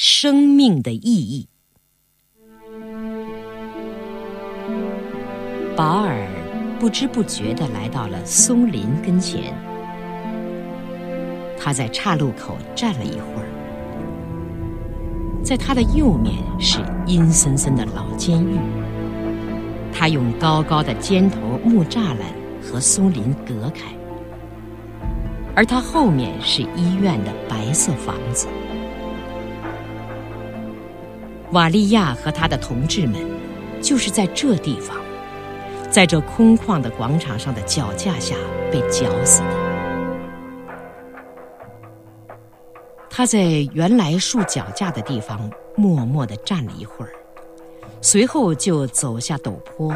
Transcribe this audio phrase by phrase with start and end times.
[0.00, 1.48] 生命的意义。
[5.76, 6.24] 保尔
[6.78, 9.52] 不知不觉地来到了松林跟前，
[11.58, 13.48] 他在岔路口站了一会儿，
[15.42, 18.56] 在他的右面是阴森森的老监狱，
[19.92, 23.86] 他用高高的尖头木栅栏和松林隔开。
[25.56, 28.46] 而他后面是医院的白色房子。
[31.52, 33.14] 瓦利亚和他的同志们，
[33.80, 34.94] 就是在这地方，
[35.90, 38.36] 在这空旷的广场上的脚架下
[38.70, 39.68] 被绞死的。
[43.08, 47.12] 他在原来竖脚架的地方默默的站了一会儿，
[48.02, 49.94] 随后就走下陡坡，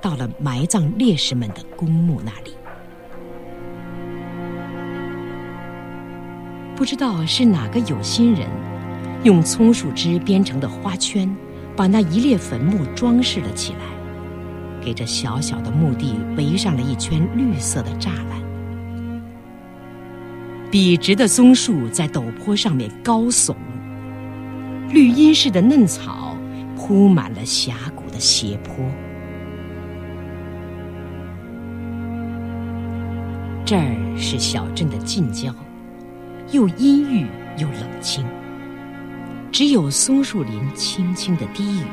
[0.00, 2.54] 到了埋葬烈士们的公墓那里。
[6.76, 8.48] 不知道是哪个有心人，
[9.24, 11.34] 用松树枝编成的花圈，
[11.74, 13.78] 把那一列坟墓装饰了起来，
[14.82, 18.44] 给这小小的墓地围上了一圈绿色的栅栏。
[20.70, 23.54] 笔直的松树在陡坡上面高耸，
[24.90, 26.36] 绿荫似的嫩草
[26.76, 28.84] 铺满了峡谷的斜坡。
[33.64, 35.50] 这儿是小镇的近郊。
[36.52, 38.22] 又阴郁又冷清，
[39.54, 41.84] 只有松树林轻轻的低语，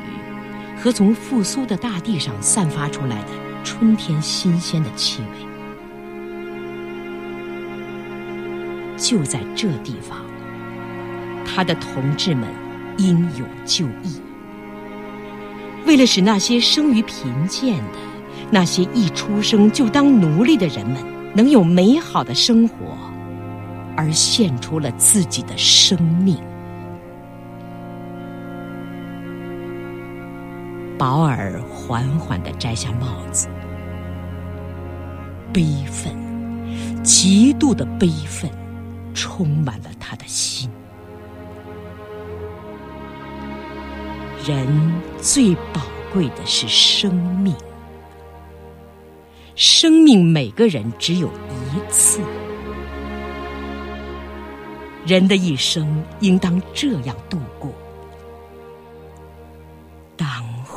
[0.76, 3.28] 和从复苏的大地上散发出来的
[3.62, 5.46] 春天新鲜的气味。
[8.96, 10.18] 就在这地方，
[11.46, 12.48] 他的同志们
[12.98, 14.20] 英勇就义，
[15.86, 17.98] 为了使那些生于贫贱的、
[18.50, 20.96] 那些一出生就当奴隶的人们
[21.32, 22.76] 能有美好的生活。
[23.96, 26.36] 而献出了自己的生命。
[31.02, 33.48] 保尔缓缓地摘下帽子，
[35.52, 36.14] 悲愤，
[37.02, 38.48] 极度的悲愤，
[39.12, 40.70] 充满了他的心。
[44.46, 44.64] 人
[45.20, 45.82] 最宝
[46.12, 47.52] 贵的是生命，
[49.56, 52.20] 生命每个人只有一次。
[55.04, 57.71] 人的一生应当这样度过：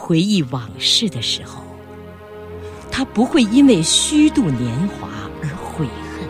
[0.08, 1.64] 回忆往事的时候，
[2.92, 5.10] 他不会因为虚度年华
[5.42, 6.30] 而悔恨，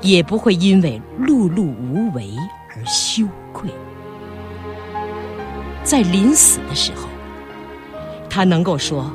[0.00, 2.30] 也不会因为碌碌无为
[2.70, 3.68] 而羞愧。
[5.84, 7.10] 在临死的时候，
[8.30, 9.12] 他能够说：“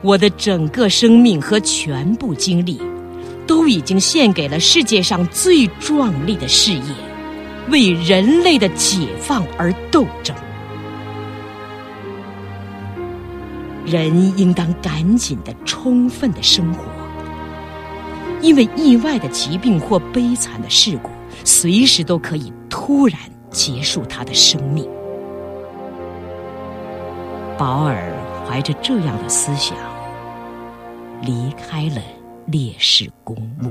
[0.00, 2.80] 我的整个生命和全部精力。”
[3.46, 6.94] 都已经献给了世界上最壮丽的事业，
[7.68, 10.34] 为人类的解放而斗争。
[13.86, 16.84] 人应当赶紧的、充分的生活，
[18.40, 21.10] 因为意外的疾病或悲惨的事故，
[21.44, 23.18] 随时都可以突然
[23.50, 24.88] 结束他的生命。
[27.58, 28.12] 保尔
[28.48, 29.76] 怀着这样的思想，
[31.22, 32.02] 离开了。
[32.46, 33.70] 烈士公墓。